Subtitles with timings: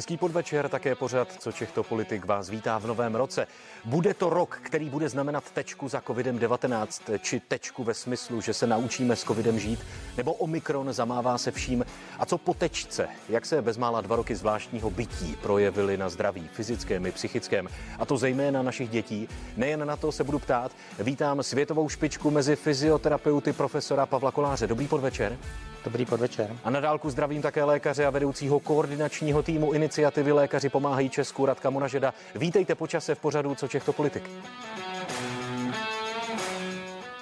[0.00, 3.46] Hezký podvečer, také pořad, co Čechto politik vás vítá v novém roce.
[3.84, 8.66] Bude to rok, který bude znamenat tečku za COVID-19, či tečku ve smyslu, že se
[8.66, 9.80] naučíme s COVIDem žít,
[10.16, 11.84] nebo Omikron zamává se vším.
[12.18, 13.08] A co po tečce?
[13.28, 17.68] Jak se bezmála dva roky zvláštního bytí projevily na zdraví fyzickém i psychickém?
[17.98, 19.28] A to zejména našich dětí.
[19.56, 20.72] Nejen na to se budu ptát.
[20.98, 24.66] Vítám světovou špičku mezi fyzioterapeuty profesora Pavla Koláře.
[24.66, 25.38] Dobrý podvečer.
[25.84, 26.56] Dobrý podvečer.
[26.64, 29.89] A na dálku zdravím také lékaře a vedoucího koordinačního týmu iniciativy
[30.32, 32.14] Lékaři pomáhají Česku Radka Monažeda.
[32.34, 34.30] Vítejte počase v pořadu Co Čechto politik.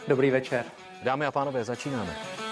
[0.09, 0.65] Dobrý večer.
[1.03, 2.48] Dámy a pánové, začínáme.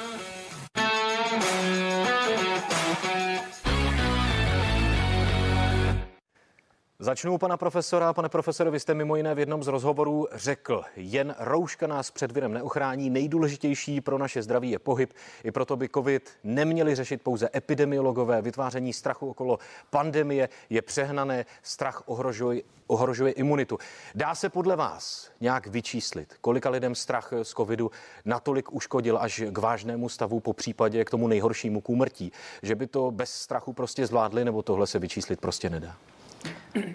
[7.07, 8.13] Začnu u pana profesora.
[8.13, 12.33] Pane profesore, vy jste mimo jiné v jednom z rozhovorů řekl, jen rouška nás před
[12.33, 15.13] virem neochrání, nejdůležitější pro naše zdraví je pohyb.
[15.45, 18.43] I proto by COVID neměli řešit pouze epidemiologové.
[18.43, 19.59] Vytváření strachu okolo
[19.91, 23.79] pandemie je přehnané, strach ohrožuje, ohrožuje imunitu.
[24.15, 27.91] Dá se podle vás nějak vyčíslit, kolika lidem strach z covidu
[28.25, 32.87] natolik uškodil až k vážnému stavu, po případě k tomu nejhoršímu k úmrtí, že by
[32.87, 35.97] to bez strachu prostě zvládli, nebo tohle se vyčíslit prostě nedá?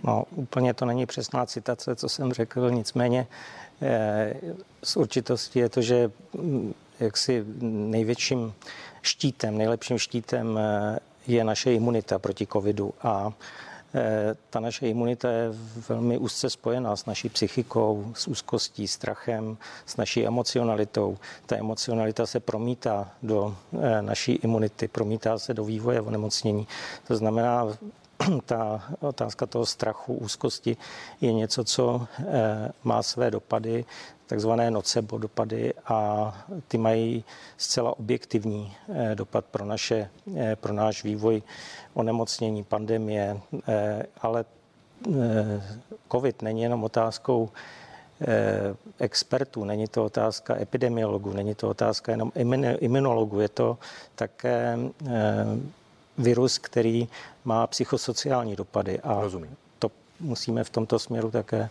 [0.04, 3.28] No, úplně to není přesná citace, co jsem řekl, nicméně
[3.82, 4.34] eh,
[4.84, 8.54] s určitostí je to, že hm, jaksi největším
[9.02, 13.34] štítem, nejlepším štítem eh, je naše imunita proti covidu a
[13.96, 15.50] eh, ta naše imunita je
[15.90, 21.18] velmi úzce spojená s naší psychikou, s úzkostí, strachem, s naší emocionalitou.
[21.45, 23.56] Ta emocionalita se promítá do
[24.02, 26.68] naší imunity, promítá se do vývoje onemocnění.
[27.08, 27.68] To znamená,
[28.45, 30.77] ta otázka toho strachu, úzkosti
[31.22, 33.86] je něco, co eh, má své dopady,
[34.27, 36.31] takzvané nocebo dopady a
[36.67, 37.23] ty mají
[37.58, 41.42] zcela objektivní eh, dopad pro, naše, eh, pro náš vývoj
[41.93, 43.39] onemocnění, pandemie,
[44.21, 44.45] ale
[46.11, 47.49] COVID není jenom otázkou
[48.99, 52.31] expertů, není to otázka epidemiologů, není to otázka jenom
[52.80, 53.77] imunologů, je to
[54.15, 54.77] také
[56.17, 57.08] virus, který
[57.45, 59.58] má psychosociální dopady a Rozumím.
[59.80, 61.70] to musíme v tomto směru také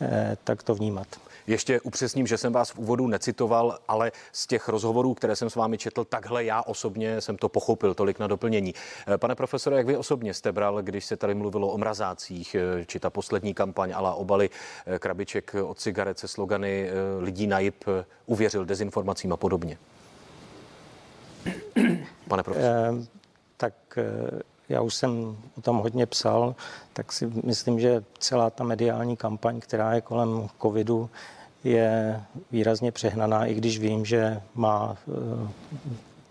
[0.00, 1.06] eh, takto vnímat.
[1.46, 5.54] Ještě upřesním, že jsem vás v úvodu necitoval, ale z těch rozhovorů, které jsem s
[5.54, 8.74] vámi četl, takhle já osobně jsem to pochopil, tolik na doplnění.
[9.06, 12.84] Eh, pane profesore, jak vy osobně jste bral, když se tady mluvilo o mrazácích, eh,
[12.84, 14.50] či ta poslední kampaň ala obaly
[14.98, 17.84] krabiček od cigaret se slogany lidí na jip
[18.26, 19.78] uvěřil dezinformacím a podobně?
[22.28, 23.19] Pane profesore.
[23.62, 23.98] Eh, tak
[24.68, 26.54] já už jsem o tom hodně psal,
[26.92, 31.10] tak si myslím, že celá ta mediální kampaň, která je kolem covidu,
[31.64, 35.48] je výrazně přehnaná, i když vím, že má eh,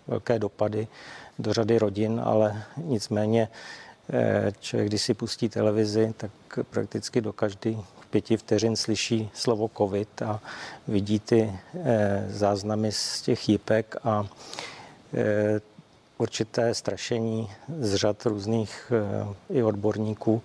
[0.06, 0.88] velké dopady
[1.38, 3.48] do řady rodin, ale nicméně
[4.12, 6.30] eh, člověk, když si pustí televizi, tak
[6.70, 10.40] prakticky do každý pěti vteřin slyší slovo covid a
[10.88, 14.26] vidí ty eh, záznamy z těch jípek a
[16.20, 20.42] určité strašení z řad různých eh, i odborníků.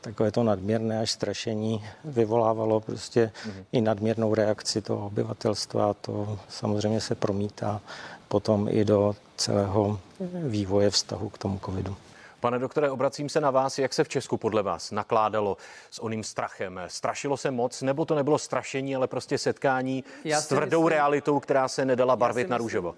[0.00, 3.64] Takové to nadměrné až strašení vyvolávalo prostě mm-hmm.
[3.72, 5.94] i nadměrnou reakci toho obyvatelstva.
[5.94, 7.80] To samozřejmě se promítá
[8.28, 10.00] potom i do celého
[10.46, 11.96] vývoje vztahu k tomu covidu.
[12.40, 13.78] Pane doktore, obracím se na vás.
[13.78, 15.56] Jak se v Česku podle vás nakládalo
[15.90, 16.80] s oným strachem?
[16.86, 21.40] Strašilo se moc, nebo to nebylo strašení, ale prostě setkání Já s tvrdou myslím, realitou,
[21.40, 22.94] která se nedala barvit na růžovo?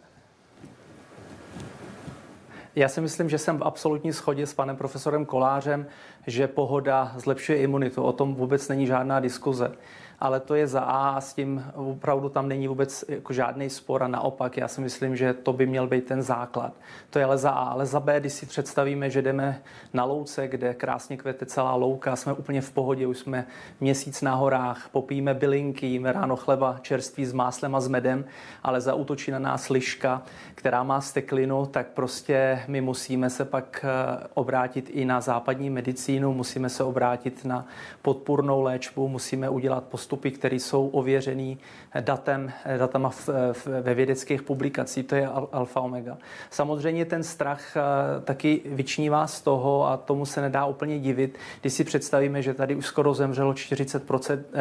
[2.77, 5.87] Já si myslím, že jsem v absolutní schodě s panem profesorem Kolářem,
[6.27, 8.03] že pohoda zlepšuje imunitu.
[8.03, 9.73] O tom vůbec není žádná diskuze
[10.21, 14.03] ale to je za A a s tím opravdu tam není vůbec jako žádný spor
[14.03, 16.73] a naopak já si myslím, že to by měl být ten základ.
[17.11, 17.65] To je ale za A.
[17.71, 22.17] Ale za B, když si představíme, že jdeme na louce, kde krásně kvete celá louka,
[22.17, 23.47] jsme úplně v pohodě, už jsme
[23.81, 28.25] měsíc na horách, popijeme bylinky, jíme ráno chleba čerství s máslem a s medem,
[28.63, 30.23] ale zautočí na nás liška,
[30.55, 36.35] která má steklinu, tak prostě my musíme se pak eh, obrátit i na západní medicínu,
[36.35, 37.67] musíme se obrátit na
[38.03, 41.59] podpůrnou léčbu, musíme udělat postup postupy, které jsou ověřený
[42.01, 45.07] datem, datama v, v, ve vědeckých publikacích.
[45.07, 46.19] To je alfa omega.
[46.51, 47.81] Samozřejmě ten strach eh,
[48.21, 52.75] taky vyčnívá z toho a tomu se nedá úplně divit, když si představíme, že tady
[52.75, 54.03] už skoro zemřelo 40,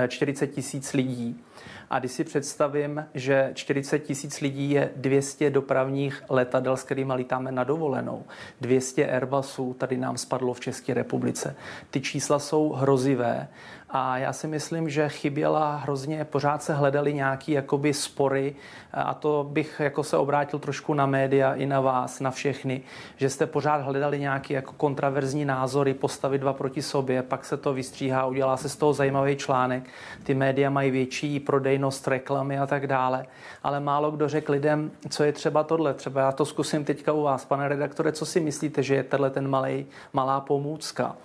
[0.07, 1.41] 40 tisíc lidí
[1.89, 7.51] a když si představím, že 40 tisíc lidí je 200 dopravních letadel, s kterými lítáme
[7.51, 8.23] na dovolenou,
[8.61, 11.55] 200 Airbusů tady nám spadlo v České republice.
[11.89, 13.47] Ty čísla jsou hrozivé
[13.91, 18.55] A já si myslím, že chyběla hrozně, pořád se hledali nějaký jakoby spory
[18.93, 22.81] a to bych jako se obrátil trošku na média i na vás, na všechny,
[23.17, 27.73] že jste pořád hledali nějaký jako kontraverzní názory, postavit dva proti sobě, pak se to
[27.73, 29.83] vystříhá, udělá se z toho zajímavý článek.
[30.23, 33.25] Ty média mají větší prodejnost reklamy a tak dále.
[33.63, 35.93] Ale málo kdo řekl lidem, co je třeba tohle.
[35.93, 39.29] Třeba já to zkusím teďka u vás, pane redaktore, co si myslíte, že je tenhle
[39.29, 41.15] ten malý, malá pomůcka?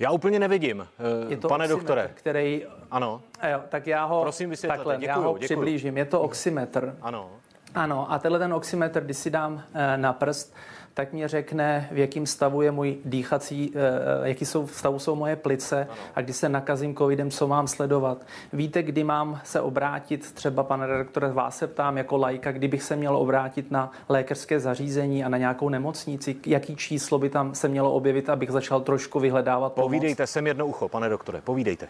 [0.00, 0.88] Já úplně nevidím,
[1.28, 2.10] je to pane doktore.
[2.14, 2.66] Který...
[2.90, 3.22] Ano.
[3.52, 5.46] Jo, tak já ho, Prosím takhle, děkuju, já ho děkuju.
[5.46, 5.96] přiblížím.
[5.96, 6.96] Je to oximetr.
[7.02, 7.30] Ano.
[7.74, 10.54] Ano, a tenhle ten oximetr, když si dám eh, na prst,
[10.94, 15.14] tak mě řekne, v jakém stavu je můj dýchací, eh, jaký jsou, v stavu jsou
[15.14, 16.00] moje plice ano.
[16.14, 18.26] a když se nakazím covidem, co mám sledovat.
[18.52, 22.96] Víte, kdy mám se obrátit, třeba pane redaktore, vás se ptám jako lajka, kdybych se
[22.96, 27.92] měl obrátit na lékařské zařízení a na nějakou nemocnici, jaký číslo by tam se mělo
[27.92, 29.86] objevit, abych začal trošku vyhledávat pomoc?
[29.86, 31.88] Povídejte, jsem jedno ucho, pane doktore, povídejte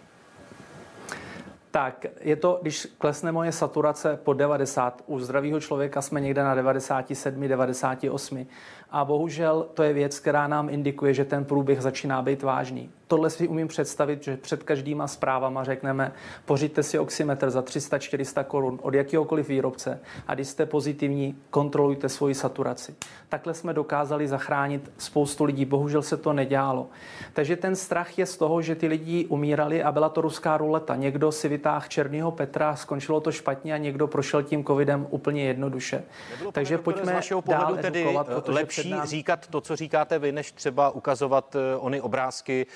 [1.71, 6.55] tak je to, když klesne moje saturace po 90, u zdravého člověka jsme někde na
[6.55, 8.47] 97, 98.
[8.91, 13.31] A bohužel to je věc, která nám indikuje, že ten průběh začíná být vážný tohle
[13.31, 16.13] si umím představit, že před každýma zprávama řekneme,
[16.45, 22.35] pořiďte si oximetr za 300-400 korun od jakýhokoliv výrobce a když jste pozitivní, kontrolujte svoji
[22.35, 22.95] saturaci.
[23.29, 25.65] Takhle jsme dokázali zachránit spoustu lidí.
[25.65, 26.87] Bohužel se to nedělalo.
[27.33, 30.97] Takže ten strach je z toho, že ty lidi umírali a byla to ruská ruleta.
[30.97, 36.05] Někdo si vytáhl černého Petra, skončilo to špatně a někdo prošel tím covidem úplně jednoduše.
[36.31, 39.07] Nebylo, Takže pojďme z vašeho pohledu dál tedy edukovat, lepší nám...
[39.07, 42.67] říkat to, co říkáte vy, než třeba ukazovat eh, ony obrázky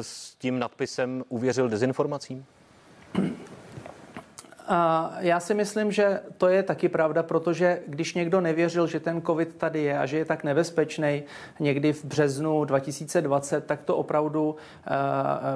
[0.00, 2.46] s tím nadpisem uvěřil dezinformacím?
[5.18, 9.54] Já si myslím, že to je taky pravda, protože když někdo nevěřil, že ten COVID
[9.56, 11.22] tady je a že je tak nebezpečný
[11.60, 14.56] někdy v březnu 2020, tak to opravdu
[14.86, 14.90] eh,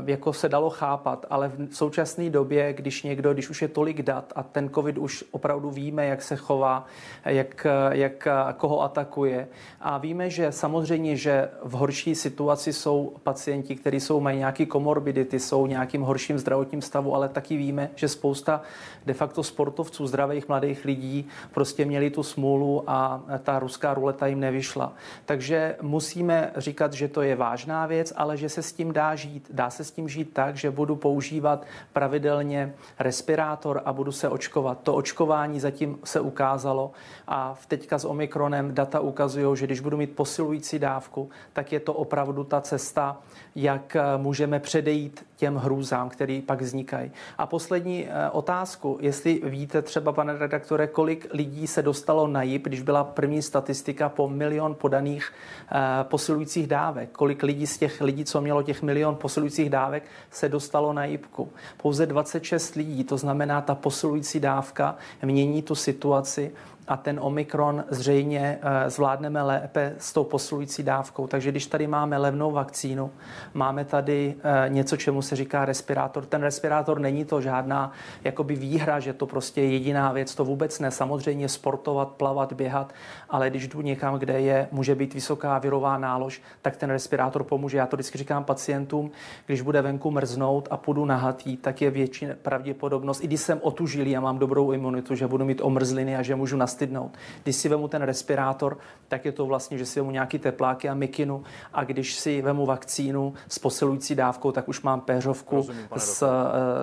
[0.07, 1.27] jako se dalo chápat.
[1.31, 5.25] Ale v současné době, když někdo, když už je tolik dat a ten COVID už
[5.31, 6.87] opravdu víme, jak se chová,
[7.25, 9.49] jak, jak koho atakuje
[9.81, 15.41] a víme, že samozřejmě, že v horší situaci jsou pacienti, kteří jsou, mají nějaký komorbidity,
[15.41, 18.63] jsou nějakým horším zdravotním stavu, ale taky víme, že spousta
[19.07, 24.41] de facto sportovců, zdravých mladých lidí prostě měli tu smůlu a ta ruská ruleta jim
[24.41, 24.93] nevyšla.
[25.25, 29.49] Takže musíme říkat, že to je vážná věc, ale že se s tím dá žít.
[29.53, 34.81] Dá se s tím žít tak, že budu používat pravidelně respirátor a budu se očkovat.
[34.83, 36.93] To očkování zatím se ukázalo
[37.29, 41.93] a teďka s Omikronem data ukazují, že když budu mít posilující dávku, tak je to
[41.93, 43.17] opravdu ta cesta,
[43.55, 47.11] jak můžeme předejít těm hrůzám, které pak vznikají.
[47.39, 52.63] A poslední eh, otázku, jestli víte třeba, pane redaktore, kolik lidí se dostalo na JIP,
[52.63, 55.33] když byla první statistika po milion podaných
[55.73, 57.11] eh, posilujících dávek.
[57.13, 61.53] Kolik lidí z těch lidí, co mělo těch milion posilujících dávek, se dostalo na JIPku.
[61.77, 66.53] Pouze 26 lidí, to znamená, ta posilující dávka mění tu situaci
[66.89, 71.27] a ten Omikron zřejmě eh, zvládneme lépe s tou posilující dávkou.
[71.27, 73.11] Takže když tady máme levnou vakcínu,
[73.55, 76.27] máme tady eh, něco, čemu se říká respirátor.
[76.27, 77.93] Ten respirátor není to žádná
[78.25, 80.91] jakoby výhra, že to prostě je jediná věc, to vůbec ne.
[80.91, 82.93] Samozřejmě sportovat, plavat, běhat,
[83.31, 87.79] ale když jdu někam, kde je, může být vysoká virová nálož, tak ten respirátor pomůže.
[87.79, 89.11] Já to vždycky říkám pacientům,
[89.47, 94.17] když bude venku mrznout a půjdu nahatý, tak je větší pravděpodobnost, i když jsem otužilý
[94.17, 97.19] a mám dobrou imunitu, že budu mít omrzliny a že můžu nastydnout.
[97.43, 98.79] Když si vemu ten respirátor,
[99.09, 102.67] tak je to vlastně, že si vemu nějaký tepláky a mikinu a když si vemu
[102.67, 106.27] vakcínu s posilující dávkou, tak už mám péřovku Rozumím, s,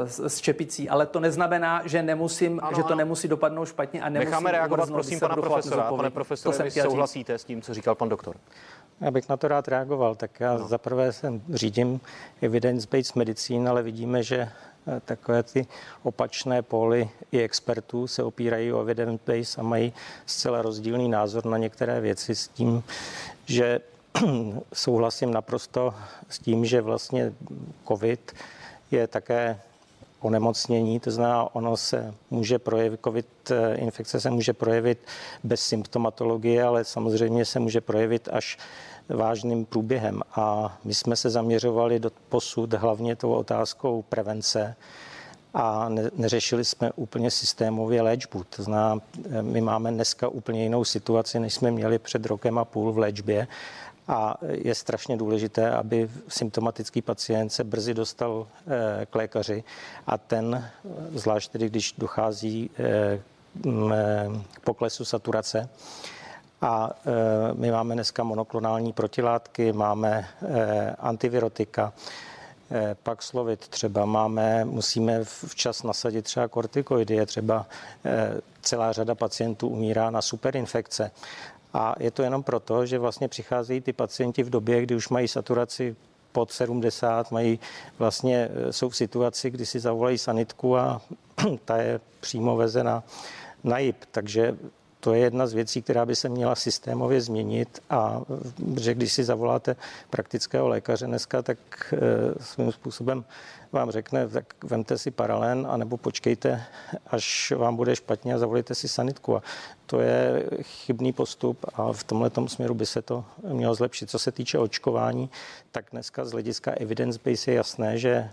[0.05, 0.89] s, s čepicí.
[0.89, 2.95] Ale to neznamená, že nemusím, ano, že to ano.
[2.95, 5.91] nemusí dopadnout špatně a nemusím Necháme reagovat, prosím, pana profesora.
[5.91, 7.41] Pane profesore, vy souhlasíte říct.
[7.41, 8.35] s tím, co říkal pan doktor?
[9.01, 10.15] Já bych na to rád reagoval.
[10.15, 10.67] Tak já no.
[10.67, 11.99] zaprvé jsem řídím
[12.41, 14.70] evidence-based medicine, ale vidíme, že Eh,
[15.05, 15.67] takové ty
[16.03, 19.93] opačné póly i expertů se opírají o evidence base a mají
[20.25, 22.83] zcela rozdílný názor na některé věci s tím,
[23.45, 23.79] že
[24.73, 25.93] souhlasím naprosto
[26.29, 27.33] s tím, že vlastně
[27.87, 28.33] COVID
[28.91, 29.59] je také
[30.21, 34.99] onemocnění, to znamená, ono se může projevit, COVID eh, infekce se může projevit
[35.43, 38.57] bez symptomatologie, ale samozřejmě se může projevit až
[39.15, 40.21] vážným průběhem.
[40.35, 44.75] A my jsme se zaměřovali do posud hlavně tou otázkou prevence
[45.53, 48.43] a ne, neřešili jsme úplně systémově léčbu.
[48.55, 49.01] To znamená,
[49.41, 53.47] my máme dneska úplně jinou situaci, než jsme měli před rokem a půl v léčbě.
[54.07, 59.63] A je strašně důležité, aby symptomatický pacient se brzy dostal eh, k lékaři
[60.07, 60.69] a ten,
[61.13, 63.19] zvlášť tedy, když dochází eh,
[64.53, 65.69] k poklesu saturace,
[66.61, 71.93] a e, my máme dneska monoklonální protilátky, máme e, antivirotika.
[73.03, 77.65] pak slovit třeba máme, musíme včas nasadit třeba kortikoidy, je třeba
[78.61, 81.11] celá řada pacientů umírá na superinfekce.
[81.73, 85.27] A je to jenom proto, že vlastně přicházejí ty pacienti v době, kdy už mají
[85.27, 85.95] saturaci
[86.31, 87.59] pod 70, mají
[87.99, 91.01] vlastně, jsou v situaci, kdy si zavolají sanitku a
[91.65, 93.03] ta je přímo vezena
[93.63, 94.05] na JIP.
[94.11, 94.55] Takže
[95.01, 98.21] to je jedna z věcí, která by se měla systémově změnit a
[98.81, 99.75] že když si zavoláte
[100.09, 101.57] praktického lékaře dneska, tak
[101.93, 101.97] eh,
[102.43, 103.25] svým způsobem
[103.71, 106.63] vám řekne, tak vemte si paralén, anebo počkejte,
[107.07, 109.37] až vám bude špatně a zavolejte si sanitku.
[109.37, 109.43] A
[109.85, 114.09] to je chybný postup a v tomhle směru by se to mělo zlepšit.
[114.09, 115.29] Co se týče očkování,
[115.71, 118.29] tak dneska z hlediska evidence base je jasné, že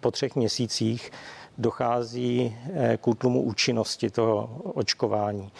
[0.00, 1.10] po třech měsících
[1.58, 5.52] dochází eh, k útlumu účinnosti toho očkování.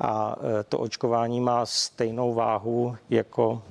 [0.00, 3.62] A eh, to očkování má stejnou váhu jako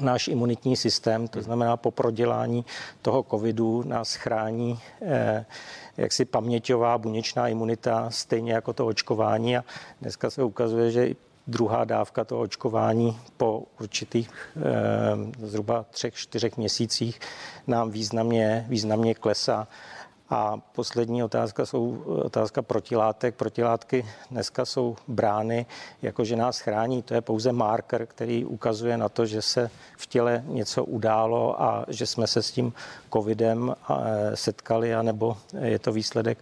[0.00, 2.64] náš imunitní systém, to znamená po prodělání
[3.02, 5.46] toho covidu nás chrání eh,
[5.96, 9.64] jaksi paměťová buněčná imunita, stejně jako to očkování a
[10.00, 11.14] dneska se ukazuje, že
[11.46, 17.20] druhá dávka toho očkování po určitých eh, zhruba třech, čtyřech měsících
[17.66, 19.68] nám významně, významně klesá.
[20.30, 23.34] A poslední otázka jsou otázka protilátek.
[23.34, 25.66] Protilátky dneska jsou brány
[26.02, 27.02] jako, že nás chrání.
[27.02, 31.84] To je pouze marker, který ukazuje na to, že se v těle něco událo a
[31.88, 32.72] že jsme se s tím
[33.12, 36.38] covidem e, setkali, anebo je to výsledek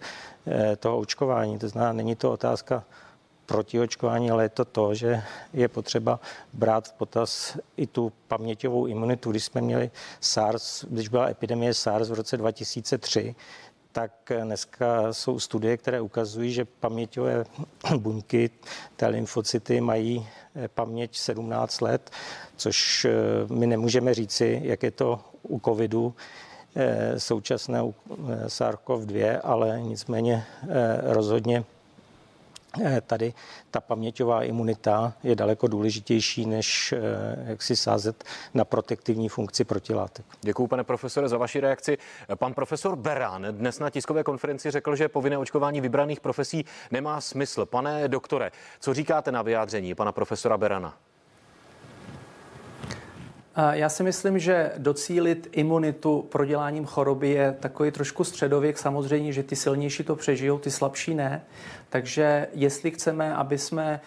[0.46, 1.58] e, toho očkování.
[1.58, 2.84] To znamená, není to otázka
[3.46, 5.22] protiočkování, ale je to to, že
[5.52, 6.20] je potřeba
[6.52, 9.30] brát v potaz i tu paměťovou imunitu.
[9.30, 13.34] Když jsme měli SARS, když byla epidemie SARS v roce 2003,
[13.94, 17.44] tak dneska jsou studie, které ukazují, že paměťové
[17.96, 18.50] buňky,
[18.96, 22.10] té lymfocyty mají eh, paměť 17 let,
[22.56, 23.12] což eh,
[23.54, 26.14] my nemůžeme říci, jak je to u covidu
[26.76, 27.82] eh, současné
[28.46, 30.44] SARS-CoV-2, ale nicméně
[31.02, 31.64] rozhodně
[33.06, 33.34] tady
[33.70, 37.00] ta paměťová imunita je daleko důležitější, než eh,
[37.46, 40.26] jak si sázet na protektivní funkci protilátek.
[40.40, 41.98] Děkuji, pane profesore, za vaši reakci.
[42.34, 47.66] Pan profesor Berán dnes na tiskové konferenci řekl, že povinné očkování vybraných profesí nemá smysl.
[47.66, 48.50] Pane doktore,
[48.80, 50.98] co říkáte na vyjádření pana profesora Berana?
[53.72, 58.78] Já si myslím, že docílit imunitu proděláním choroby je takový trošku středověk.
[58.78, 61.42] Samozřejmě, že ty silnější to přežijou, ty slabší ne.
[61.88, 64.00] Takže jestli chceme, aby jsme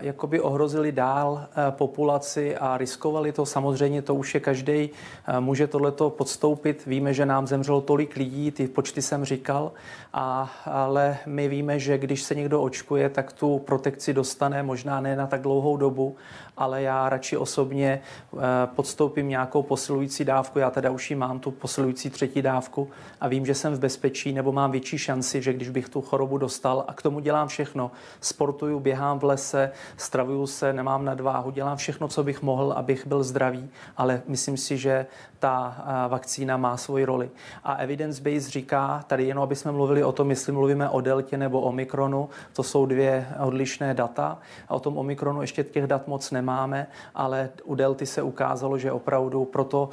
[0.00, 5.66] jakoby ohrozili dál uh, populaci a riskovali to, samozřejmě to už je každý uh, může
[5.66, 6.86] tohleto podstoupit.
[6.86, 9.72] Víme, že nám zemřelo tolik lidí, ty počty jsem říkal,
[10.12, 15.16] a, ale my víme, že když se někdo očkuje, tak tu protekci dostane možná ne
[15.16, 16.16] na tak dlouhou dobu,
[16.56, 18.02] ale já radši osobně
[18.66, 20.58] podstoupím nějakou posilující dávku.
[20.58, 22.88] Já teda už ji mám, tu posilující třetí dávku
[23.20, 26.38] a vím, že jsem v bezpečí nebo mám větší šanci, že když bych tu chorobu
[26.38, 27.90] dostal a k tomu dělám všechno.
[28.20, 29.49] Sportuju, běhám v lese,
[29.96, 34.78] stravuju se, nemám nadváhu, dělám všechno, co bych mohl, abych byl zdravý, ale myslím si,
[34.78, 35.06] že
[35.38, 37.30] ta vakcína má svoji roli.
[37.64, 41.36] A evidence base říká, tady jenom aby jsme mluvili o tom, jestli mluvíme o deltě
[41.36, 44.38] nebo o mikronu, to jsou dvě odlišné data.
[44.68, 48.92] A o tom omikronu ještě těch dat moc nemáme, ale u delty se ukázalo, že
[48.92, 49.88] opravdu proto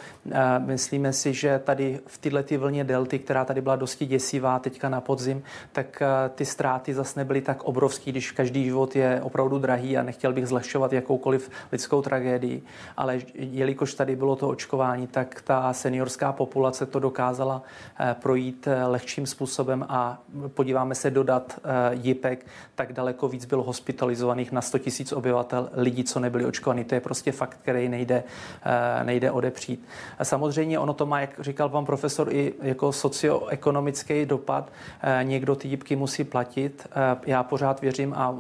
[0.58, 5.02] myslíme si, že tady v této vlně delty, která tady byla dosti děsivá teďka na
[5.02, 6.04] podzim, tak
[6.36, 10.48] ty ztráty zase nebyly tak obrovský, když každý život je opravdu drahý a nechtěl bych
[10.48, 12.64] zlehčovat jakoukoliv lidskou tragédii,
[12.98, 17.62] ale jelikož tady bylo to očkování, tak ta seniorská populace to dokázala
[18.00, 23.64] eh, projít eh, lehčím způsobem a podíváme se dodat eh, JIPek, tak daleko víc bylo
[23.64, 26.84] hospitalizovaných na 100 000 obyvatel lidí, co nebyli očkovaní.
[26.84, 28.24] To je prostě fakt, který nejde,
[29.04, 29.86] nejde odepřít.
[30.20, 34.72] A samozřejmě ono to má, jak říkal pan profesor, i jako socioekonomický dopad.
[35.24, 36.88] Někdo ty JIPky musí platit.
[37.26, 38.36] Já pořád věřím a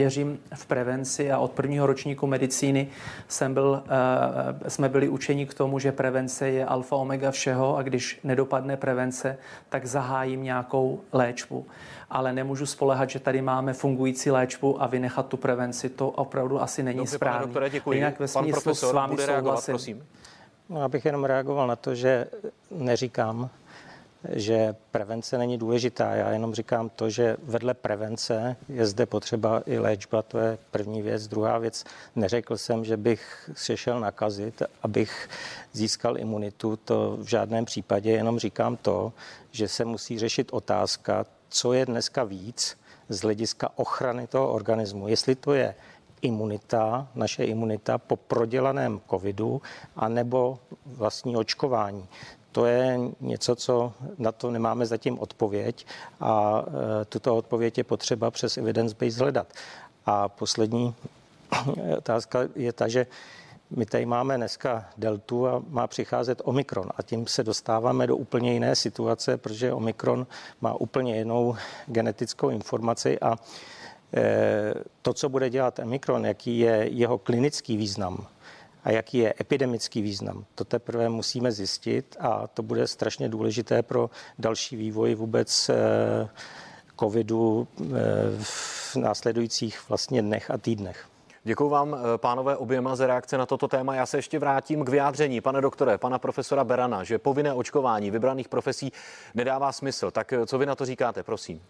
[0.00, 2.88] věřím v prevenci a od prvního ročníku medicíny
[3.28, 3.82] jsem byl,
[4.68, 9.38] jsme byli učeni k tomu, že prevence je alfa omega všeho a když nedopadne prevence,
[9.68, 11.66] tak zahájím nějakou léčbu.
[12.10, 15.88] Ale nemůžu spolehat, že tady máme fungující léčbu a vynechat tu prevenci.
[15.88, 17.46] To opravdu asi není Dobře, správné.
[17.46, 17.92] Doktore, děkuji.
[17.92, 20.04] Jinak ve Pan smyslu s vámi bude reagovat, prosím.
[20.68, 22.26] No, abych jenom reagoval na to, že
[22.70, 23.50] neříkám,
[24.28, 26.14] že prevence není důležitá.
[26.14, 31.02] Já jenom říkám to, že vedle prevence je zde potřeba i léčba, to je první
[31.02, 31.28] věc.
[31.28, 31.84] Druhá věc,
[32.16, 35.28] neřekl jsem, že bych se šel nakazit, abych
[35.72, 39.12] získal imunitu, to v žádném případě, jenom říkám to,
[39.50, 42.76] že se musí řešit otázka, co je dneska víc
[43.08, 45.08] z hlediska ochrany toho organismu.
[45.08, 45.74] Jestli to je
[46.22, 49.62] imunita, naše imunita po prodělaném covidu,
[49.96, 52.08] anebo vlastní očkování
[52.52, 55.86] to je něco, co na to nemáme zatím odpověď
[56.20, 56.62] a
[57.08, 59.52] tuto odpověď je potřeba přes evidence-based hledat.
[60.06, 60.94] A poslední
[61.98, 63.06] otázka je ta, že
[63.76, 68.52] my tady máme dneska deltu a má přicházet omikron a tím se dostáváme do úplně
[68.52, 70.26] jiné situace, protože omikron
[70.60, 73.36] má úplně jinou genetickou informaci a
[74.14, 78.26] e, to, co bude dělat omikron, jaký je jeho klinický význam
[78.84, 84.10] a jaký je epidemický význam, to teprve musíme zjistit a to bude strašně důležité pro
[84.38, 85.74] další vývoj vůbec e,
[87.00, 87.84] covidu e,
[88.42, 91.10] v následujících vlastně dnech a týdnech.
[91.44, 93.94] Děkuji vám, eh, pánové, oběma za reakce na toto téma.
[93.94, 98.48] Já se ještě vrátím k vyjádření, pane doktore, pana profesora Berana, že povinné očkování vybraných
[98.48, 98.92] profesí
[99.34, 100.10] nedává smysl.
[100.10, 101.60] Tak eh, co vy na to říkáte, prosím?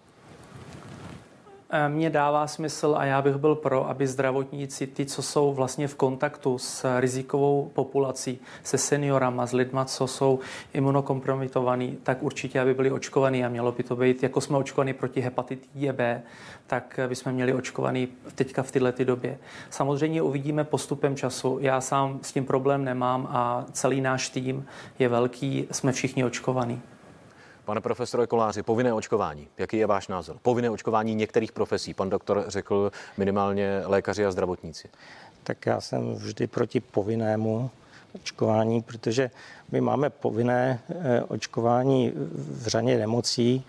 [1.73, 5.89] Eh, mně dává smysl a já bych byl pro, aby zdravotníci, ty, co jsou vlastně
[5.89, 10.39] v kontaktu s rizikovou populací, se seniorama, s lidma, co jsou
[10.73, 15.21] imunokompromitovaní, tak určitě, aby byli očkovaní a mělo by to být, jako jsme očkovaní proti
[15.21, 16.23] hepatitidě B,
[16.67, 19.39] tak bychom měli očkovaný teďka v této době.
[19.71, 21.59] Samozřejmě uvidíme postupem času.
[21.61, 24.67] Já sám s tím problém nemám a celý náš tým
[24.99, 26.83] je velký, jsme všichni očkovaní.
[27.65, 29.49] Pane profesore Koláři, povinné očkování.
[29.59, 30.37] Jaký je váš názor?
[30.43, 31.95] Povinné očkování některých profesí.
[31.95, 34.89] Pan doktor řekl minimálně lékaři a zdravotníci.
[35.43, 37.71] Tak já jsem vždy proti povinnému
[38.15, 39.31] očkování, protože
[39.73, 43.65] my máme povinné eh, očkování v řadě nemocí,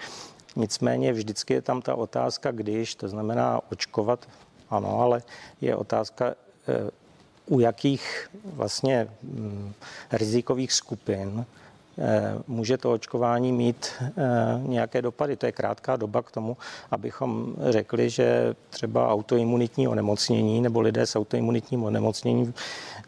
[0.55, 4.27] nicméně vždycky je tam ta otázka, když, to znamená očkovat,
[4.69, 5.21] ano, ale
[5.61, 6.35] je otázka,
[6.67, 6.91] eh,
[7.45, 9.73] u jakých vlastně mm,
[10.11, 11.45] rizikových skupin
[12.47, 14.11] může to očkování mít eh,
[14.67, 15.35] nějaké dopady.
[15.35, 16.57] To je krátká doba k tomu,
[16.91, 22.53] abychom řekli, že třeba autoimunitní onemocnění nebo lidé s autoimunitním onemocněním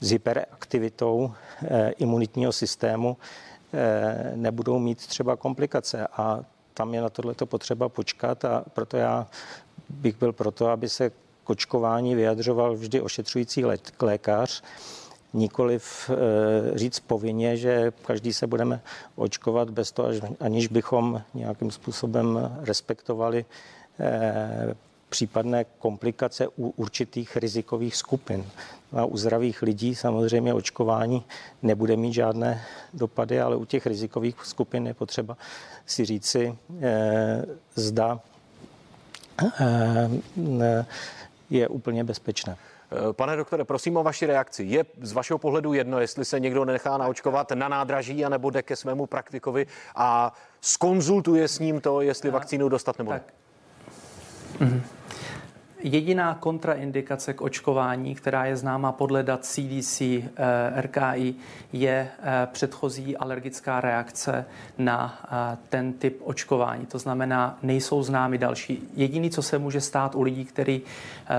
[0.01, 1.31] s hyperaktivitou
[1.63, 3.17] eh, imunitního systému
[4.35, 6.39] nebudou mít třeba komplikace a
[6.73, 9.27] tam je na tohleto potřeba počkat a proto já
[9.89, 11.11] bych byl proto, aby se
[11.43, 13.65] k očkování vyjadřoval vždy ošetřující
[14.01, 14.63] lékař,
[15.33, 18.81] nikoliv eh, říct povinně, že každý se budeme
[19.15, 23.45] očkovat bez toho, aniž bychom nějakým způsobem respektovali
[23.99, 24.75] eh,
[25.09, 28.45] případné komplikace u určitých rizikových skupin.
[28.93, 31.23] A u zdravých lidí samozřejmě očkování
[31.61, 32.61] nebude mít žádné
[32.93, 35.37] dopady, ale u těch rizikových skupin je potřeba
[35.85, 38.19] si říci, eh, zda
[41.49, 42.57] je úplně bezpečné.
[42.93, 44.63] Eh, pane doktore, prosím o vaši reakci.
[44.63, 48.75] Je z vašeho pohledu jedno, jestli se někdo nechá naočkovat na nádraží, anebo jde ke
[48.75, 53.19] svému praktikovi a skonzultuje s ním to, jestli vakcínu dostat nebo ne?
[53.19, 53.33] Tak.
[54.59, 54.81] Mm-hmm.
[55.85, 61.35] Jediná kontraindikace k očkování, která je známa podle dat CDC, eh, RKI,
[61.73, 64.45] je eh, předchozí alergická reakce
[64.77, 66.85] na eh, ten typ očkování.
[66.85, 68.89] To znamená, nejsou známy další.
[68.93, 70.81] Jediný, co se může stát u lidí, kteří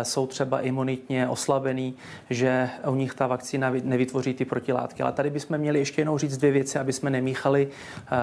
[0.02, 1.94] jsou třeba imunitně oslabení,
[2.30, 5.02] že u nich ta vakcína nevytvoří ty protilátky.
[5.02, 7.68] Ale tady bychom měli ještě jenom říct dvě věci, aby jsme nemíchali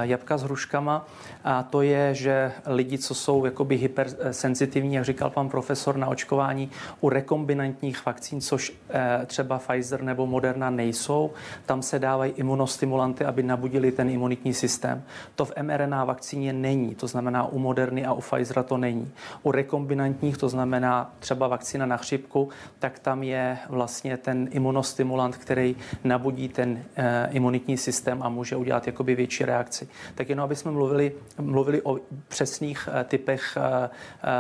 [0.02, 1.08] jabka s hruškama.
[1.44, 6.70] A to je, že lidi, co jsou jakoby hypersenzitivní, jak říkal pan profesor, na očkování
[7.02, 11.32] u rekombinantních vakcín, což eh, třeba Pfizer nebo Moderna nejsou.
[11.66, 15.04] Tam se dávají imunostimulanty, aby nabudili ten imunitní systém.
[15.36, 19.12] To v mRNA vakcíně není, to znamená u Moderny a u Pfizera to není.
[19.44, 25.76] U rekombinantních, to znamená třeba vakcína na chřipku, tak tam je vlastně ten imunostimulant, který
[26.04, 29.88] nabudí ten e, imunitní systém a může udělat jakoby větší reakci.
[30.16, 33.58] Tak jenom, aby jsme mluvili, mluvili o přesných e, typech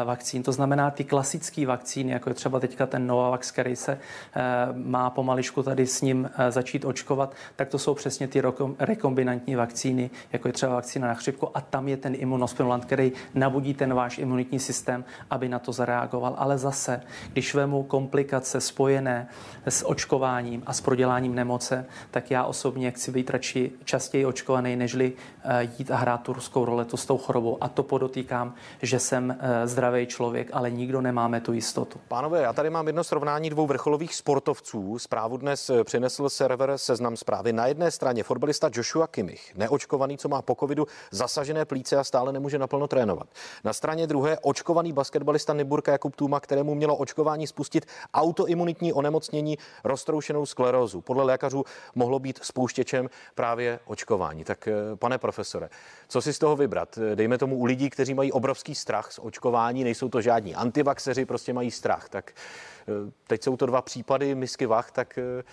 [0.06, 3.92] vakcín, to znamená ty klasické klasické vakcíny, jako je třeba teďka ten Novavax, který se
[3.92, 4.40] eh,
[4.74, 8.42] má pomališku tady s ním eh, začít očkovat, tak to jsou přesně ty
[8.80, 13.74] rekombinantní vakcíny, jako je třeba vakcína na chřipku a tam je ten imunostimulant, který nabudí
[13.74, 16.36] ten váš imunitní systém, aby na to zareagoval.
[16.38, 17.02] Ale zase,
[17.34, 19.28] když vemu komplikace spojené
[19.66, 25.14] s očkováním a s proděláním nemoce, tak já osobně chci být radši častěji očkovaný, nežli
[25.44, 27.58] eh, jít a hrát tu ruskou roletu s tou chorobou.
[27.62, 32.00] A to podotýkám, že jsem zdravý člověk, ale nikdo nemáme tu tu jistotu.
[32.08, 35.00] Pánové, já tady mám jedno srovnání dvou vrcholových sportovců.
[35.00, 37.54] Zprávu dnes eh, přinesl server Seznam zprávy.
[37.54, 42.34] Na jedné straně fotbalista Joshua Kimmich, neočkovaný, co má po covidu zasažené plíce a stále
[42.34, 43.28] nemůže naplno trénovat.
[43.64, 50.46] Na straně druhé očkovaný basketbalista Niburka Jakub Tuma, kterému mělo očkování spustit autoimunitní onemocnění roztroušenou
[50.46, 51.02] sklerózu.
[51.02, 51.64] Podle lékařů
[51.96, 54.44] mohlo být spouštěčem právě očkování.
[54.44, 55.70] Tak eh, pane profesore,
[56.08, 57.00] co si z toho vybrat?
[57.16, 61.41] Dejme tomu u lidí, kteří mají obrovský strach z očkování, nejsou to žádní antivaxeři, prostě
[61.50, 62.10] mají strach.
[62.10, 65.44] Tak eh, teď jsou to dva případy misky vach, tak eh,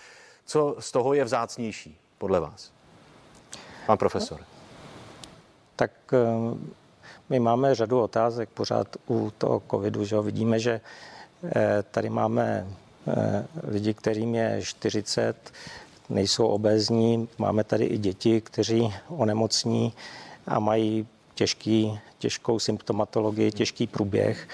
[0.45, 2.73] co z toho je vzácnější podle vás?
[3.87, 4.41] Pan profesor.
[5.77, 5.91] Tak
[7.29, 10.81] my máme řadu otázek pořád u toho covidu, že vidíme, že
[11.91, 12.67] tady máme
[13.63, 15.53] lidi, kterým je 40,
[16.09, 19.93] nejsou obézní, máme tady i děti, kteří onemocní
[20.47, 24.49] a mají těžký, těžkou symptomatologii, těžký průběh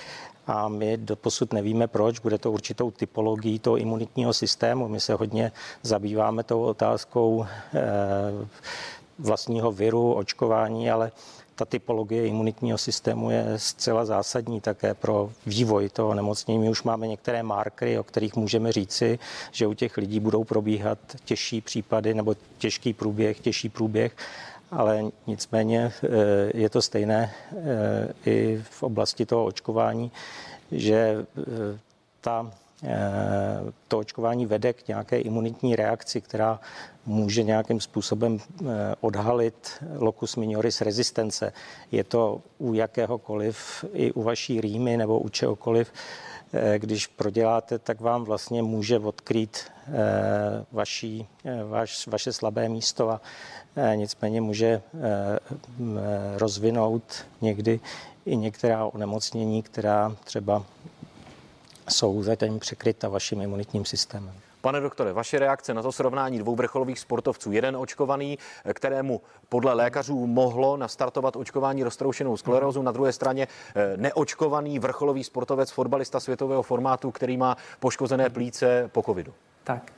[0.46, 4.88] a my doposud nevíme proč, bude to určitou typologií toho imunitního systému.
[4.88, 5.52] My se hodně
[5.82, 7.80] zabýváme tou otázkou eh,
[9.18, 11.12] vlastního viru, očkování, ale
[11.54, 16.58] ta typologie imunitního systému je zcela zásadní také pro vývoj toho nemocnění.
[16.58, 19.18] My už máme některé markery, o kterých můžeme říci,
[19.52, 24.16] že u těch lidí budou probíhat těžší případy nebo těžký průběh, těžší průběh
[24.74, 26.08] ale nicméně eh,
[26.54, 30.12] je to stejné eh, i v oblasti toho očkování,
[30.72, 31.78] že eh,
[32.20, 32.50] ta,
[33.88, 36.60] to očkování vede k nějaké imunitní reakci, která
[37.06, 38.38] může nějakým způsobem
[39.00, 41.52] odhalit locus minoris rezistence.
[41.92, 45.92] Je to u jakéhokoliv, i u vaší rýmy nebo u čehokoliv,
[46.78, 49.58] když proděláte, tak vám vlastně může odkrýt
[50.72, 51.26] vaší,
[51.68, 53.20] vaš, vaše slabé místo a
[53.76, 54.82] Eh, nicméně může eh,
[56.36, 57.02] rozvinout
[57.40, 57.80] někdy
[58.26, 60.64] i některá onemocnění, která třeba
[61.88, 64.34] jsou zatím překryta vaším imunitním systémem.
[64.64, 67.52] Pane doktore, vaše reakce na to srovnání dvou vrcholových sportovců.
[67.52, 68.38] Jeden očkovaný,
[68.72, 75.70] kterému podle lékařů mohlo nastartovat očkování roztroušenou sklerózu, na druhé straně eh, neočkovaný vrcholový sportovec,
[75.70, 79.34] fotbalista světového formátu, který má poškozené plíce po covidu.
[79.64, 79.92] Tak,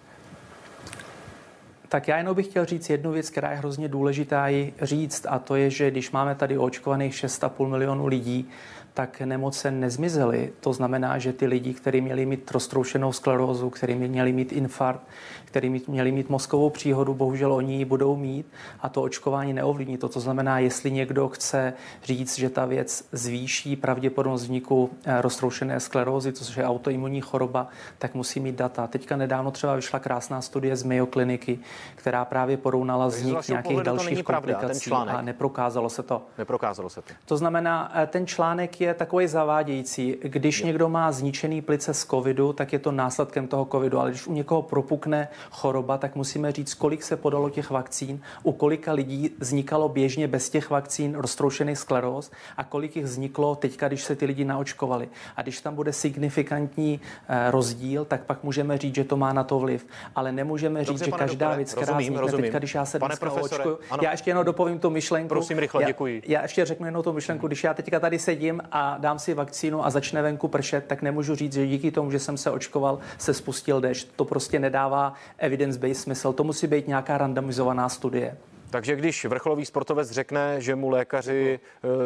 [1.89, 4.47] tak já jenom bych chtěl říct jednu věc, která je hrozně důležitá
[4.83, 8.51] říct, a to je, že když máme tady očkovaných 6,5 milionu lidí,
[8.97, 10.53] tak nemoce nezmizely.
[10.61, 15.03] To znamená, že ty lidi, kteří měli mít roztroušenou sklerózu, kteří měli mít infarkt,
[15.45, 18.47] kteří měli mít mozkovou příhodu, bohužel oni ji budou mít
[18.81, 19.99] a to očkování neovlivní.
[19.99, 21.73] To, to znamená, jestli někdo chce
[22.05, 28.15] říct, že ta věc zvýší pravděpodobnost vzniku eh, roztroušené sklerózy, což je autoimunní choroba, tak
[28.15, 28.87] musí mít data.
[28.87, 31.59] Teďka nedávno třeba vyšla krásná studie z Mayo kliniky,
[31.95, 36.23] která právě porovnala vznik nějakých dalších komplikací a neprokázalo se to.
[36.39, 37.15] Neprokázalo se to.
[37.25, 40.17] To znamená, eh, ten článek je takový zavádějící.
[40.23, 40.67] Když je.
[40.67, 44.33] někdo má zničený plice z covidu, tak je to následkem toho covidu, ale když u
[44.33, 49.89] někoho propukne choroba, tak musíme říct, kolik se podalo těch vakcín, u kolika lidí vznikalo
[49.89, 54.45] běžně bez těch vakcín roztroušený skleróz a kolik jich vzniklo teďka, když se ty lidi
[54.45, 55.09] naočkovali.
[55.37, 59.45] A když tam bude signifikantní eh, rozdíl, tak pak můžeme říct, že to má na
[59.45, 59.87] to vliv.
[60.15, 62.45] Ale nemůžeme říct, Dobře, že každá doktore, věc, která rozumím, vznikne rozumím.
[62.45, 63.79] teďka, když já se pane očkuju.
[64.03, 65.29] Já ještě jenom dopovím tu myšlenku.
[65.29, 66.23] Prosím, rychle, já, děkuji.
[66.27, 67.47] Já ještě řeknu jenom tu myšlenku.
[67.47, 71.35] Když já teďka tady sedím a dám si vakcínu a začne venku pršet, tak nemůžu
[71.35, 74.09] říct, že díky tomu, že jsem se očkoval, se spustil dešť.
[74.17, 76.33] To prostě nedává evidence-based smysl.
[76.33, 78.37] To musí být nějaká randomizovaná studie.
[78.71, 81.61] Takže když vrcholový sportovec řekne, že mu lékaři,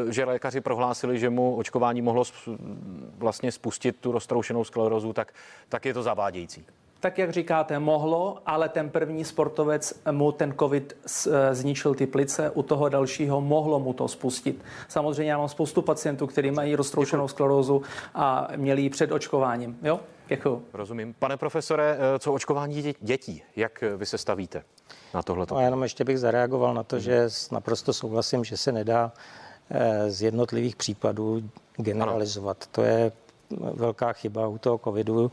[0.08, 2.24] eh, že lékaři prohlásili, že mu očkování mohlo
[3.18, 5.32] vlastně spustit tu roztroušenou sklerozu, tak,
[5.68, 6.66] tak je to zavádějící.
[7.00, 12.50] Tak jak říkáte, mohlo, ale ten první sportovec mu ten covid eh, zničil ty plice,
[12.50, 14.64] u toho dalšího mohlo mu to spustit.
[14.88, 17.82] Samozřejmě já mám spoustu pacientů, kteří mají roztroušenou sklerózu
[18.14, 19.78] a měli ji před očkováním.
[19.82, 20.00] Jo?
[20.28, 20.66] Děkuji.
[20.72, 21.14] Rozumím.
[21.18, 23.42] Pane profesore, eh, co očkování dětí?
[23.56, 24.62] Jak vy se stavíte
[25.14, 25.46] na tohle?
[25.50, 27.02] No, jenom ještě bych zareagoval na to, hmm.
[27.02, 29.12] že naprosto souhlasím, že se nedá
[29.70, 31.42] eh, z jednotlivých případů
[31.76, 32.56] generalizovat.
[32.62, 32.70] Ano.
[32.72, 33.12] To je
[33.74, 35.30] velká chyba u toho covidu.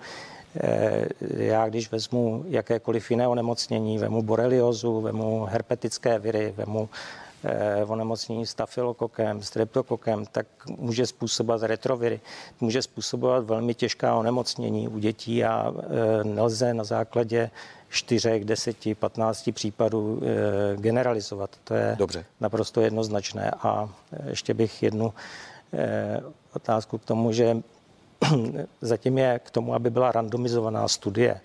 [0.62, 6.90] Eh, já když vezmu jakékoliv jiné onemocnění, vemu boreliozu, vemu herpetické viry, vemu
[7.44, 12.20] eh, onemocnění stafylokokem, streptokokem, tak může způsobovat retroviry,
[12.62, 17.50] může způsobovat velmi těžká onemocnění u dětí a eh, nelze na základě
[17.90, 20.22] 4, 10, 15 případů
[20.76, 21.50] generalizovat.
[21.64, 22.26] To je Dobře.
[22.40, 23.52] naprosto jednoznačné.
[23.52, 23.90] A
[24.30, 25.14] ještě bych jednu
[26.54, 27.58] otázku k tomu, že
[28.82, 31.42] zatím je k tomu, aby byla randomizovaná studie,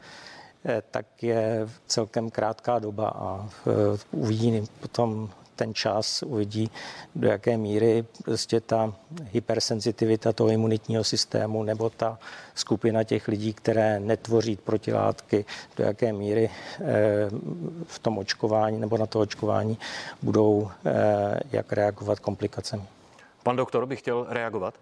[0.64, 6.70] eh, tak je celkem krátká doba a eh, uvidí potom ten čas, uvidí,
[7.14, 8.92] do jaké míry prostě ta
[9.24, 12.18] hypersenzitivita toho imunitního systému nebo ta
[12.54, 15.44] skupina těch lidí, které netvoří protilátky,
[15.76, 16.82] do jaké míry eh,
[17.86, 19.78] v tom očkování nebo na to očkování
[20.22, 20.70] budou
[21.52, 22.82] jak reagovat komplikacemi.
[23.42, 24.74] Pan doktor by chtěl reagovat?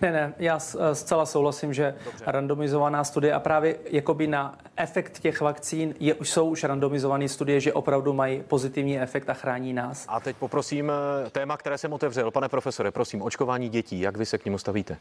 [0.00, 2.24] Ne, ne, já eh, zcela souhlasím, že Dobře.
[2.26, 7.72] randomizovaná studie a právě jakoby na efekt těch vakcín je, jsou už randomizované studie, že
[7.72, 10.04] opravdu mají pozitivní efekt a chrání nás.
[10.08, 10.92] A teď poprosím
[11.26, 12.30] eh, téma, které jsem otevřel.
[12.30, 14.96] Pane profesore, prosím, očkování dětí, jak vy se k němu stavíte?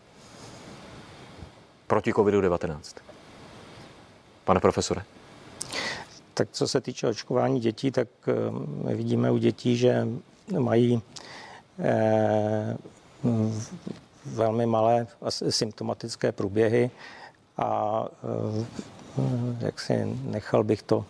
[1.88, 2.80] Proti COVID-19.
[4.44, 5.02] Pane profesore.
[6.34, 8.08] Tak co se týče očkování dětí, tak
[8.84, 10.08] my vidíme u dětí, že
[10.60, 11.02] mají
[14.28, 16.92] velmi malé symptomatické průběhy
[17.58, 18.06] a
[19.60, 21.06] jak si nechal bych to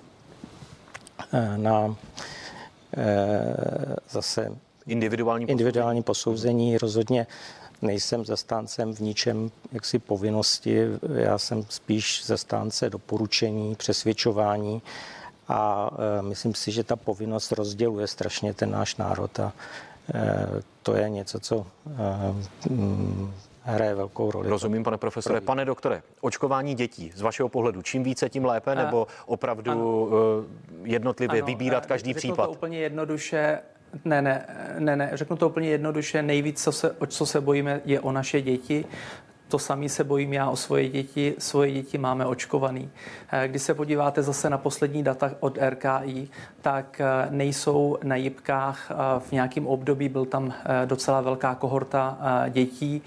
[1.58, 1.96] na
[4.10, 4.52] zase
[4.88, 6.78] individuální, individuální posouzení.
[6.78, 7.28] Rozhodně
[7.82, 10.82] nejsem zastáncem v ničem jaksi povinnosti,
[11.14, 14.82] já jsem spíš zastánce doporučení, přesvědčování
[15.48, 19.52] a e, myslím si, že ta povinnost rozděluje strašně ten náš národ a e,
[20.84, 21.65] to je něco, co
[21.98, 22.36] e,
[23.62, 24.50] hraje velkou roli.
[24.50, 25.41] Rozumím, pane profesore.
[25.41, 30.08] Pane doktore, očkování dětí z vašeho pohledu, čím více, tím lépe, nebo opravdu ano.
[30.84, 32.46] jednotlivě ano, vybírat každý případ?
[32.46, 33.60] To úplně jednoduše.
[34.06, 34.46] Ne, ne,
[34.80, 36.22] ne, ne, řeknu to úplně jednoduše.
[36.22, 38.86] Nejvíc, co se, o co se bojíme, je o naše děti.
[39.48, 41.36] To samý se bojím já o svoje děti.
[41.38, 42.90] Svoje děti máme očkovaný.
[43.32, 46.30] Eh, když se podíváte zase na poslední data od RKI,
[46.62, 48.92] tak eh, nejsou na jibkách.
[48.92, 50.54] Eh, v nějakém období byl tam
[50.86, 52.18] docela velká kohorta
[52.50, 53.02] dětí.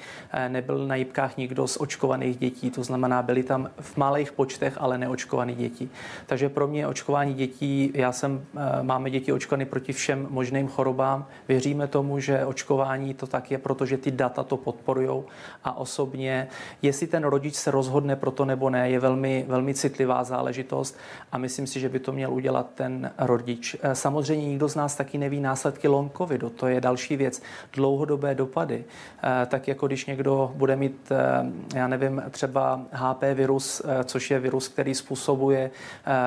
[0.48, 2.70] Nebyl na jibkách nikdo z očkovaných dětí.
[2.70, 5.88] To znamená, byli tam v malých počtech, ale neočkovaný děti.
[6.26, 8.44] Takže pro mě očkování dětí, já jsem,
[8.82, 11.26] máme děti očkované proti všem možným chorobám.
[11.48, 15.22] Věříme tomu, že očkování to tak je, protože ty data to podporují
[15.64, 16.48] a osobně rodině.
[16.82, 20.96] Jestli ten rodič se rozhodne pro to nebo ne, je velmi, velmi citlivá záležitost
[21.32, 23.76] a myslím si, že by to měl udělat ten rodič.
[23.82, 27.42] Eh, samozřejmě nikdo z nás taky neví následky long covidu, to je další věc.
[27.72, 33.82] Dlouhodobé dopady, eh, tak jako když někdo bude mít, eh, já nevím, třeba HP virus,
[34.04, 35.70] což je virus, který způsobuje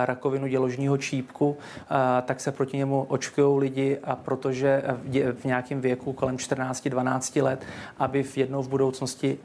[0.06, 1.58] rakovinu děložního čípku,
[2.26, 4.84] tak se proti němu očkují lidi a protože
[5.34, 7.66] v nějakém věku kolem 14-12 let,
[8.00, 9.38] aby v jednou v budoucnosti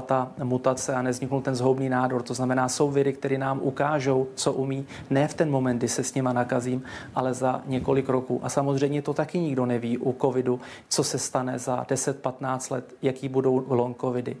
[0.00, 2.22] neznikla ta mutace a nezniknul ten zhoubný nádor.
[2.22, 6.04] To znamená, jsou viry, které nám ukážou, co umí, ne v ten moment, kdy se
[6.04, 6.82] s nima nakazím,
[7.14, 8.40] ale za několik roků.
[8.42, 13.28] A samozřejmě to taky nikdo neví u covidu, co se stane za 10-15 let, jaký
[13.28, 14.36] budou long covidy.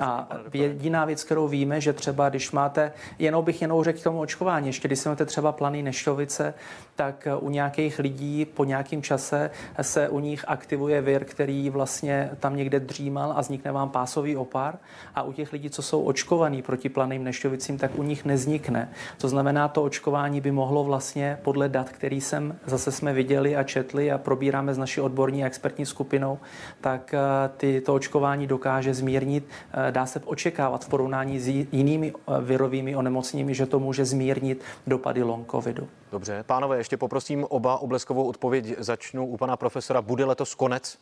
[0.00, 4.20] A jediná věc, kterou víme, že třeba když máte, jenom bych jenom řekl k tomu
[4.20, 6.54] očkování, ještě když máte třeba planý neštovice,
[6.96, 9.50] tak u nějakých lidí po nějakém čase
[9.82, 14.78] se u nich aktivuje vir, který vlastně tam někde dřímal a vznikne vám pásový opar
[15.14, 18.90] a u těch lidí, co jsou očkovaní proti planým nešťovicím, tak u nich neznikne.
[19.18, 23.62] To znamená, to očkování by mohlo vlastně podle dat, který jsem zase jsme viděli a
[23.62, 26.38] četli a probíráme s naší odborní a expertní skupinou,
[26.80, 27.18] tak eh,
[27.56, 29.44] ty, to očkování dokáže zmírnit.
[29.72, 34.62] Eh, dá se očekávat v porovnání s jinými eh, virovými onemocněními, že to může zmírnit
[34.86, 35.88] dopady long covidu.
[36.12, 38.74] Dobře, pánové, ještě poprosím oba obleskovou odpověď.
[38.78, 40.02] Začnu u pana profesora.
[40.02, 40.98] Bude letos konec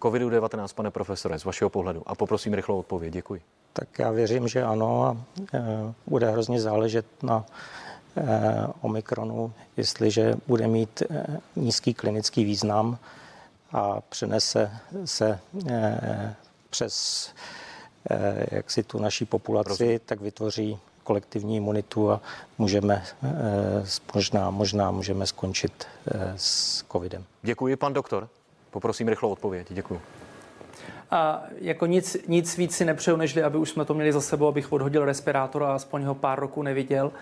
[0.00, 2.02] COVID-19, pane profesore, z vašeho pohledu?
[2.06, 3.12] A poprosím rychlou odpověď.
[3.12, 3.42] Děkuji.
[3.72, 5.16] Tak já věřím, že ano a
[5.54, 5.60] e,
[6.06, 7.44] bude hrozně záležet na
[8.16, 12.98] e, Omikronu, jestliže bude mít e, nízký klinický význam
[13.72, 14.70] a přenese
[15.04, 15.40] se
[16.70, 17.28] přes
[18.50, 20.00] jak si tu naší populaci, Rozumím.
[20.06, 22.20] tak vytvoří kolektivní imunitu a
[22.58, 23.04] můžeme
[24.14, 25.86] možná, možná můžeme skončit
[26.36, 27.24] s covidem.
[27.42, 28.28] Děkuji, pan doktor.
[28.70, 29.66] Poprosím rychlou odpověď.
[29.70, 30.00] Děkuji.
[31.10, 34.48] A jako nic, nic víc si nepřeju, než aby už jsme to měli za sebou,
[34.48, 37.12] abych odhodil respirátor a aspoň ho pár roků neviděl.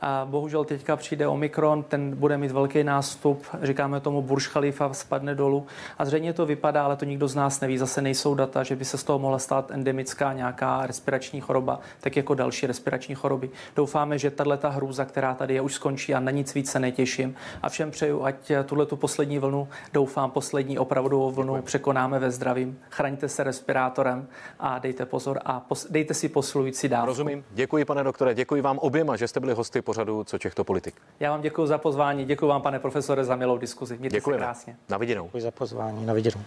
[0.00, 5.34] A bohužel teďka přijde Omikron, ten bude mít velký nástup, říkáme tomu Burj Khalifa, spadne
[5.34, 5.66] dolů.
[5.98, 7.78] A zřejmě to vypadá, ale to nikdo z nás neví.
[7.78, 12.16] Zase nejsou data, že by se z toho mohla stát endemická nějaká respirační choroba, tak
[12.16, 13.50] jako další respirační choroby.
[13.76, 16.80] Doufáme, že tahle ta hrůza, která tady je, už skončí a na nic víc se
[16.80, 17.34] netěším.
[17.62, 21.66] A všem přeju, ať tuhle tu poslední vlnu, doufám, poslední opravdovou vlnu Děkuji.
[21.66, 22.78] překonáme ve zdravím.
[22.90, 27.06] Chraňte se se respirátorem a dejte pozor a pos, dejte si poslující dávku.
[27.06, 27.44] Rozumím.
[27.50, 30.94] Děkuji, pane doktore, děkuji vám oběma, že jste byli hosty pořadu Co těchto politik.
[31.20, 33.98] Já vám děkuji za pozvání, děkuji vám, pane profesore, za milou diskuzi.
[33.98, 34.40] Mějte Děkujeme.
[34.40, 34.76] se krásně.
[34.88, 35.24] Na viděnou.
[35.24, 36.40] Děkuji za pozvání, na viděnou.